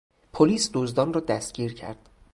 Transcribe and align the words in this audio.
پلیس 0.33 0.69
دزدان 0.73 1.13
را 1.13 1.21
دستگیر 1.21 1.73
کرد. 1.73 2.09